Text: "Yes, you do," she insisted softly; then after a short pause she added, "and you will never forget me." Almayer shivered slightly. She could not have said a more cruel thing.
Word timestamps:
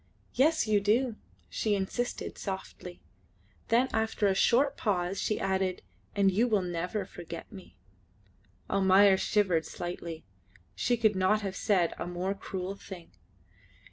"Yes, 0.33 0.65
you 0.65 0.79
do," 0.81 1.15
she 1.47 1.75
insisted 1.75 2.35
softly; 2.35 3.03
then 3.67 3.87
after 3.93 4.25
a 4.25 4.33
short 4.33 4.75
pause 4.75 5.21
she 5.21 5.39
added, 5.39 5.83
"and 6.15 6.31
you 6.31 6.47
will 6.47 6.63
never 6.63 7.05
forget 7.05 7.51
me." 7.51 7.77
Almayer 8.67 9.15
shivered 9.17 9.67
slightly. 9.67 10.25
She 10.73 10.97
could 10.97 11.15
not 11.15 11.41
have 11.41 11.55
said 11.55 11.93
a 11.99 12.07
more 12.07 12.33
cruel 12.33 12.75
thing. 12.75 13.11